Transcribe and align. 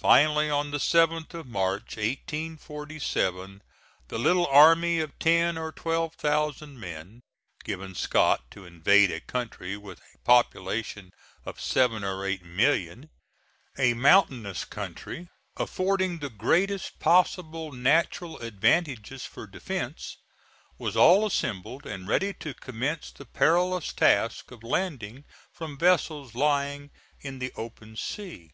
Finally 0.00 0.50
on 0.50 0.72
the 0.72 0.78
7th 0.78 1.34
of 1.34 1.46
March, 1.46 1.96
1847, 1.96 3.62
the 4.08 4.18
little 4.18 4.48
army 4.48 4.98
of 4.98 5.16
ten 5.20 5.56
or 5.56 5.70
twelve 5.70 6.14
thousand 6.14 6.80
men, 6.80 7.22
given 7.62 7.94
Scott 7.94 8.42
to 8.50 8.64
invade 8.66 9.12
a 9.12 9.20
country 9.20 9.76
with 9.76 10.00
a 10.00 10.18
population 10.26 11.12
of 11.44 11.60
seven 11.60 12.02
or 12.02 12.24
eight 12.26 12.44
millions, 12.44 13.06
a 13.78 13.94
mountainous 13.94 14.64
country 14.64 15.28
affording 15.56 16.18
the 16.18 16.28
greatest 16.28 16.98
possible 16.98 17.70
natural 17.70 18.40
advantages 18.40 19.24
for 19.24 19.46
defence, 19.46 20.16
was 20.76 20.96
all 20.96 21.24
assembled 21.24 21.86
and 21.86 22.08
ready 22.08 22.32
to 22.34 22.52
commence 22.52 23.12
the 23.12 23.24
perilous 23.24 23.92
task 23.92 24.50
of 24.50 24.64
landing 24.64 25.22
from 25.52 25.78
vessels 25.78 26.34
lying 26.34 26.90
in 27.20 27.38
the 27.38 27.52
open 27.54 27.96
sea. 27.96 28.50